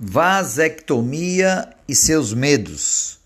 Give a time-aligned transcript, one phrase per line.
[0.00, 3.18] Vasectomia e seus medos.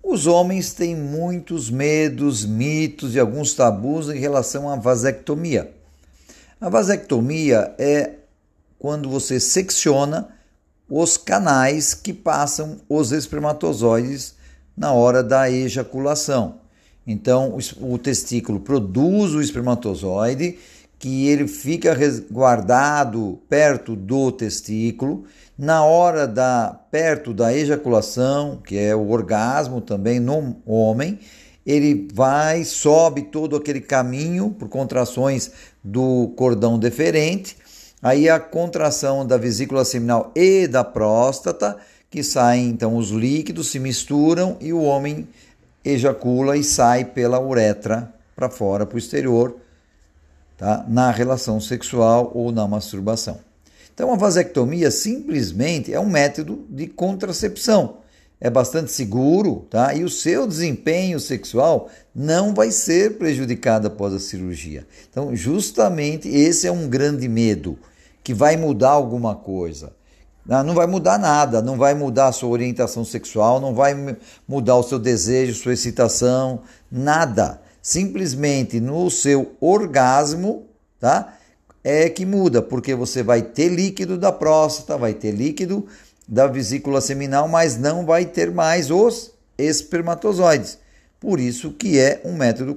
[0.00, 5.74] Os homens têm muitos medos, mitos e alguns tabus em relação à vasectomia.
[6.60, 8.12] A vasectomia é
[8.78, 10.28] quando você secciona
[10.88, 14.36] os canais que passam os espermatozoides
[14.76, 16.60] na hora da ejaculação.
[17.04, 20.60] Então, o testículo produz o espermatozoide
[21.00, 21.96] que ele fica
[22.30, 25.24] guardado perto do testículo,
[25.56, 31.18] na hora da perto da ejaculação, que é o orgasmo também no homem,
[31.64, 35.50] ele vai, sobe todo aquele caminho por contrações
[35.82, 37.56] do cordão deferente,
[38.02, 41.78] aí a contração da vesícula seminal e da próstata,
[42.10, 45.26] que saem então os líquidos se misturam e o homem
[45.82, 49.59] ejacula e sai pela uretra para fora, para o exterior,
[50.60, 50.84] tá?
[50.86, 53.38] na relação sexual ou na masturbação.
[53.94, 57.96] Então, a vasectomia simplesmente é um método de contracepção.
[58.38, 59.94] É bastante seguro, tá?
[59.94, 64.86] E o seu desempenho sexual não vai ser prejudicado após a cirurgia.
[65.10, 67.78] Então, justamente esse é um grande medo
[68.22, 69.92] que vai mudar alguma coisa.
[70.46, 74.16] Não vai mudar nada, não vai mudar a sua orientação sexual, não vai
[74.48, 80.66] mudar o seu desejo, sua excitação, nada simplesmente no seu orgasmo,
[80.98, 81.36] tá?
[81.82, 85.86] É que muda, porque você vai ter líquido da próstata, vai ter líquido
[86.28, 90.78] da vesícula seminal, mas não vai ter mais os espermatozoides.
[91.18, 92.76] Por isso que é um método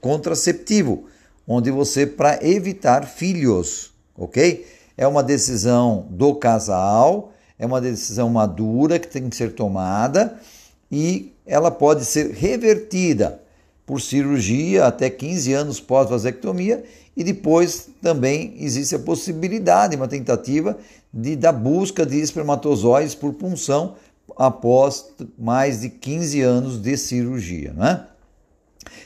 [0.00, 1.06] contraceptivo,
[1.46, 4.66] onde você para evitar filhos, OK?
[4.96, 10.38] É uma decisão do casal, é uma decisão madura que tem que ser tomada
[10.90, 13.43] e ela pode ser revertida
[13.86, 16.84] por cirurgia até 15 anos pós-vasectomia
[17.16, 20.76] e depois também existe a possibilidade, uma tentativa
[21.12, 23.94] de da busca de espermatozoides por punção
[24.36, 25.06] após
[25.38, 28.06] mais de 15 anos de cirurgia, né?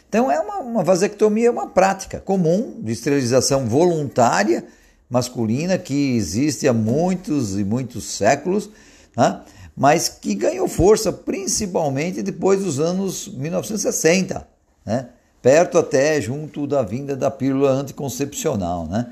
[0.08, 4.64] Então é uma, uma vasectomia, é uma prática comum de esterilização voluntária
[5.10, 8.70] masculina que existe há muitos e muitos séculos,
[9.16, 9.42] né?
[9.76, 14.57] mas que ganhou força principalmente depois dos anos 1960
[14.88, 15.09] né?
[15.43, 18.87] perto até junto da vinda da pílula anticoncepcional.
[18.87, 19.06] Né?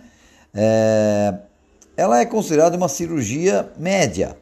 [0.54, 1.34] É,
[1.96, 4.36] ela é considerada uma cirurgia média,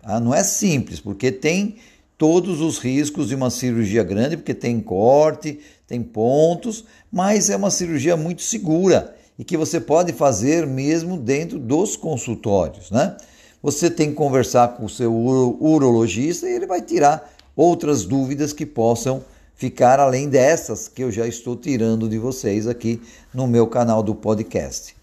[0.00, 0.20] tá?
[0.20, 1.76] não é simples, porque tem
[2.16, 5.58] todos os riscos de uma cirurgia grande, porque tem corte,
[5.88, 11.58] tem pontos, mas é uma cirurgia muito segura e que você pode fazer mesmo dentro
[11.58, 13.16] dos consultórios, né?
[13.60, 18.64] Você tem que conversar com o seu urologista e ele vai tirar outras dúvidas que
[18.64, 19.24] possam
[19.56, 23.02] ficar além dessas que eu já estou tirando de vocês aqui
[23.32, 24.94] no meu canal do podcast.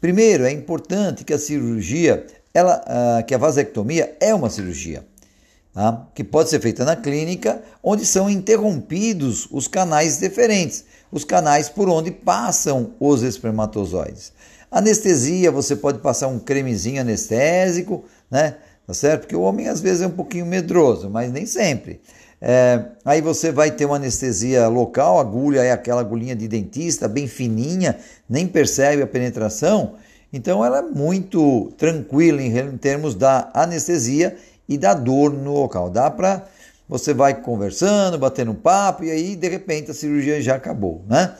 [0.00, 5.04] Primeiro, é importante que a cirurgia, ela, uh, que a vasectomia é uma cirurgia,
[5.74, 6.08] tá?
[6.14, 11.88] que pode ser feita na clínica, onde são interrompidos os canais deferentes, os canais por
[11.90, 14.32] onde passam os espermatozoides.
[14.70, 18.56] Anestesia, você pode passar um cremezinho anestésico, né?
[18.86, 19.20] Tá certo?
[19.22, 22.00] Porque o homem às vezes é um pouquinho medroso, mas nem sempre.
[22.42, 27.06] É, aí você vai ter uma anestesia local, a agulha é aquela agulhinha de dentista,
[27.06, 29.96] bem fininha, nem percebe a penetração.
[30.32, 34.36] Então ela é muito tranquila em, termos da anestesia
[34.68, 35.90] e da dor no local.
[35.90, 36.46] Dá para
[36.88, 41.34] você vai conversando, batendo um papo e aí de repente a cirurgia já acabou, né?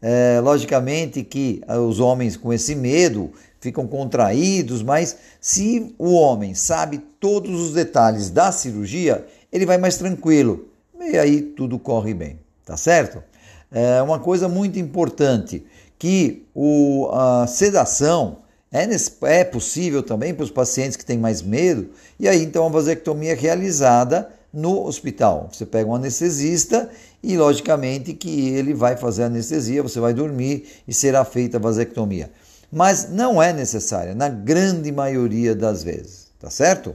[0.00, 6.98] É, logicamente que os homens com esse medo ficam contraídos, mas se o homem sabe
[7.18, 10.68] todos os detalhes da cirurgia, ele vai mais tranquilo
[11.00, 13.22] e aí tudo corre bem, tá certo?
[13.70, 15.64] É uma coisa muito importante
[15.98, 18.38] que o, a sedação
[18.70, 18.86] é,
[19.22, 23.32] é possível também para os pacientes que têm mais medo, e aí então a vasectomia
[23.32, 25.48] é realizada no hospital.
[25.52, 26.88] Você pega um anestesista
[27.22, 31.60] e, logicamente, que ele vai fazer a anestesia, você vai dormir e será feita a
[31.60, 32.30] vasectomia.
[32.70, 36.94] Mas não é necessária, na grande maioria das vezes, tá certo?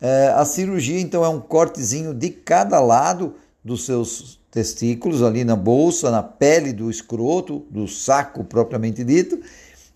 [0.00, 3.34] É, a cirurgia, então, é um cortezinho de cada lado
[3.64, 9.40] dos seus testículos, ali na bolsa, na pele do escroto, do saco propriamente dito,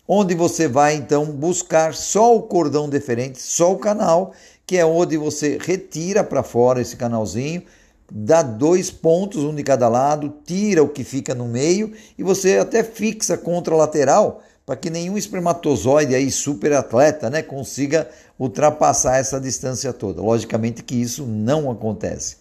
[0.07, 4.33] onde você vai, então, buscar só o cordão deferente, só o canal,
[4.65, 7.63] que é onde você retira para fora esse canalzinho,
[8.11, 12.57] dá dois pontos, um de cada lado, tira o que fica no meio e você
[12.57, 18.09] até fixa contra lateral para que nenhum espermatozoide aí super atleta, né, consiga
[18.39, 20.21] ultrapassar essa distância toda.
[20.21, 22.37] Logicamente que isso não acontece.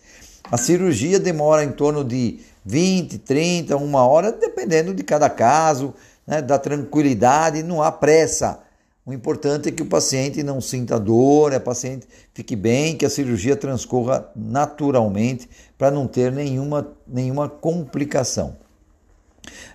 [0.51, 5.95] A cirurgia demora em torno de 20, 30, uma hora, dependendo de cada caso,
[6.27, 8.61] né, da tranquilidade, não há pressa.
[9.05, 13.11] O importante é que o paciente não sinta dor, o paciente fique bem, que a
[13.11, 18.57] cirurgia transcorra naturalmente para não ter nenhuma, nenhuma complicação.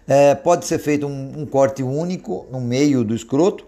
[0.07, 3.65] É, pode ser feito um, um, corte único no meio do escroto,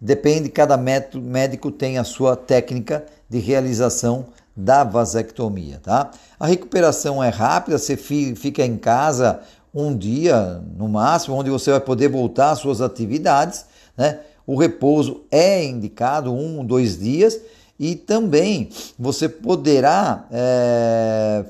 [0.00, 4.26] depende, cada método, médico tem a sua técnica de realização
[4.56, 5.80] da vasectomia.
[5.82, 6.10] Tá?
[6.38, 9.40] A recuperação é rápida, você fica em casa
[9.74, 13.66] um dia no máximo, onde você vai poder voltar às suas atividades.
[13.96, 14.20] Né?
[14.46, 17.40] O repouso é indicado um, dois dias
[17.78, 21.44] e também você poderá é,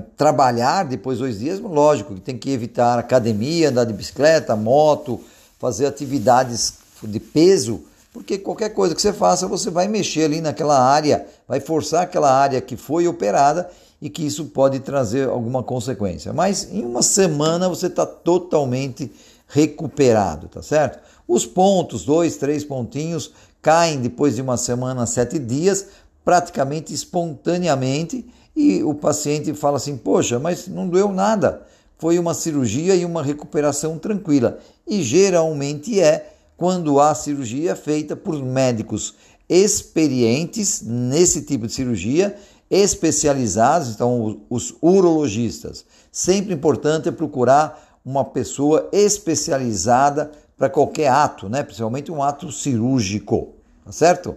[0.00, 5.20] trabalhar depois dois dias, lógico que tem que evitar academia, andar de bicicleta, moto,
[5.58, 7.82] fazer atividades de peso,
[8.12, 12.32] porque qualquer coisa que você faça, você vai mexer ali naquela área, vai forçar aquela
[12.32, 13.70] área que foi operada
[14.00, 16.32] e que isso pode trazer alguma consequência.
[16.32, 19.12] Mas em uma semana você está totalmente
[19.48, 20.98] recuperado, tá certo?
[21.28, 25.86] Os pontos, dois, três pontinhos, caem depois de uma semana, sete dias,
[26.24, 28.24] praticamente espontaneamente
[28.56, 31.62] e o paciente fala assim: Poxa, mas não doeu nada.
[31.98, 34.58] Foi uma cirurgia e uma recuperação tranquila.
[34.86, 39.14] E geralmente é quando a cirurgia é feita por médicos
[39.48, 42.36] experientes nesse tipo de cirurgia,
[42.70, 45.84] especializados, então os urologistas.
[46.10, 51.62] Sempre importante é procurar uma pessoa especializada para qualquer ato, né?
[51.62, 53.54] principalmente um ato cirúrgico,
[53.84, 54.36] tá certo?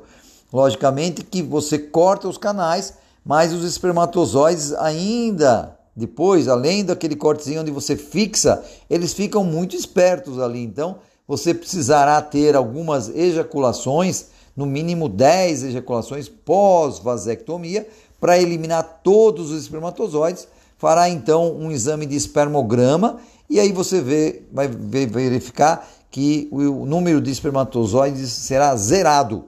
[0.51, 2.93] Logicamente que você corta os canais
[3.23, 10.39] mas os espermatozoides ainda depois, além daquele cortezinho onde você fixa, eles ficam muito espertos
[10.39, 10.63] ali.
[10.63, 17.85] Então, você precisará ter algumas ejaculações, no mínimo 10 ejaculações pós-vasectomia,
[18.17, 20.47] para eliminar todos os espermatozoides.
[20.77, 23.19] Fará então um exame de espermograma
[23.49, 29.45] e aí você vê, vai verificar que o número de espermatozoides será zerado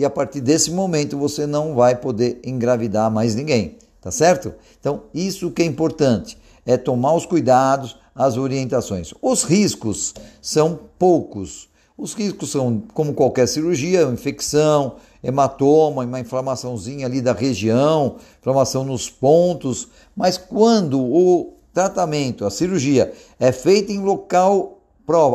[0.00, 4.54] e a partir desse momento você não vai poder engravidar mais ninguém, tá certo?
[4.80, 9.12] Então, isso que é importante, é tomar os cuidados, as orientações.
[9.20, 11.68] Os riscos são poucos.
[11.98, 19.10] Os riscos são, como qualquer cirurgia, infecção, hematoma, uma inflamaçãozinha ali da região, inflamação nos
[19.10, 24.79] pontos, mas quando o tratamento, a cirurgia, é feita em local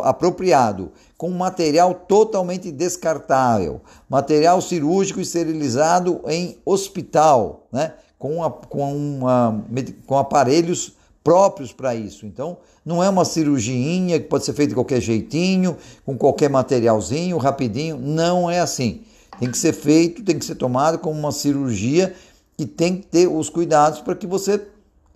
[0.03, 7.93] apropriado, com material totalmente descartável, material cirúrgico esterilizado em hospital, né?
[8.17, 9.63] com, a, com, uma,
[10.05, 12.25] com aparelhos próprios para isso.
[12.25, 17.37] Então, não é uma cirurgia que pode ser feita de qualquer jeitinho, com qualquer materialzinho,
[17.37, 17.97] rapidinho.
[17.97, 19.01] Não é assim.
[19.39, 22.13] Tem que ser feito, tem que ser tomado como uma cirurgia
[22.57, 24.61] que tem que ter os cuidados para que você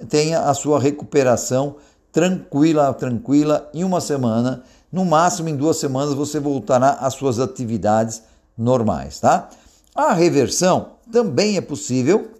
[0.10, 1.76] tenha a sua recuperação
[2.12, 8.24] tranquila, tranquila, em uma semana, no máximo em duas semanas você voltará às suas atividades
[8.58, 9.50] normais, tá?
[9.96, 12.32] A reversão também é possível,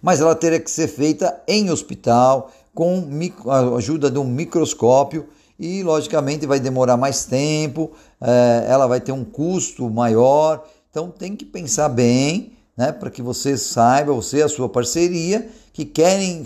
[0.00, 3.06] mas ela terá que ser feita em hospital, com
[3.46, 5.28] a ajuda de um microscópio
[5.58, 11.36] e, logicamente, vai demorar mais tempo, é, ela vai ter um custo maior, então tem
[11.36, 16.42] que pensar bem, né, para que você saiba, você e a sua parceria, que querem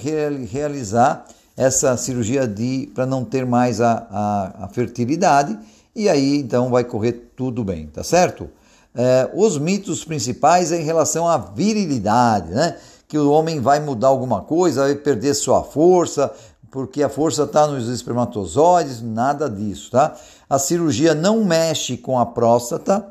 [0.51, 1.27] realizar
[1.57, 5.59] essa cirurgia de para não ter mais a, a, a, fertilidade
[5.95, 8.49] e aí então vai correr tudo bem, tá certo?
[8.95, 12.77] É, os mitos principais é em relação à virilidade, né?
[13.09, 16.33] Que o homem vai mudar alguma coisa, vai perder sua força,
[16.71, 20.15] porque a força está nos espermatozoides, nada disso, tá?
[20.49, 23.07] A cirurgia não mexe com a próstata,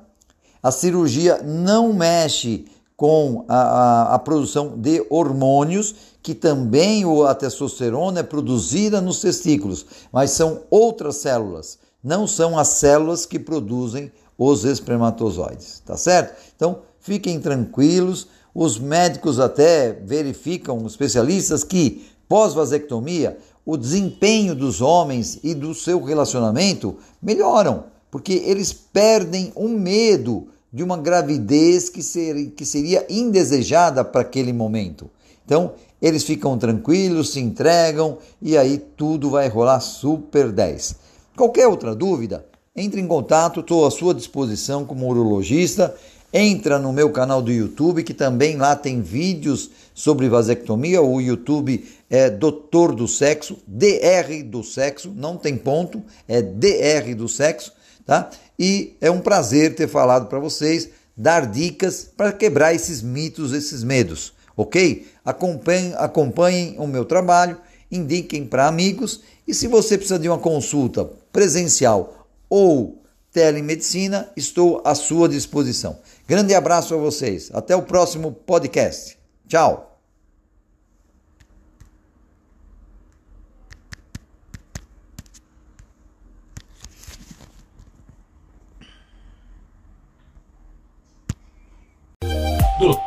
[0.61, 8.21] a cirurgia não mexe com a, a, a produção de hormônios que também a testosterona
[8.21, 14.65] é produzida nos testículos, mas são outras células, não são as células que produzem os
[14.65, 16.35] espermatozoides, tá certo?
[16.55, 25.53] Então, fiquem tranquilos, os médicos até verificam, especialistas, que pós-vasectomia, o desempenho dos homens e
[25.53, 32.65] do seu relacionamento melhoram, porque eles perdem o medo de uma gravidez que, ser, que
[32.65, 35.09] seria indesejada para aquele momento.
[35.45, 40.97] Então, eles ficam tranquilos, se entregam e aí tudo vai rolar super 10.
[41.33, 45.95] Qualquer outra dúvida, entre em contato, estou à sua disposição como urologista.
[46.33, 51.01] Entra no meu canal do YouTube, que também lá tem vídeos sobre vasectomia.
[51.01, 57.29] O YouTube é Doutor do Sexo, DR do Sexo, não tem ponto, é DR do
[57.29, 57.71] Sexo,
[58.05, 58.29] tá?
[58.57, 63.83] E é um prazer ter falado para vocês, dar dicas para quebrar esses mitos, esses
[63.83, 65.07] medos ok?
[65.23, 67.57] Acompanhem, acompanhem o meu trabalho,
[67.91, 74.95] indiquem para amigos e se você precisa de uma consulta presencial ou telemedicina, estou à
[74.95, 75.97] sua disposição.
[76.27, 77.51] Grande abraço a vocês.
[77.53, 79.17] Até o próximo podcast.
[79.47, 79.94] Tchau.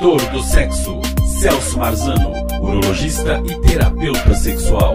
[0.00, 1.00] Doutor do Sexo,
[1.40, 4.95] Celso Marzano, urologista e terapeuta sexual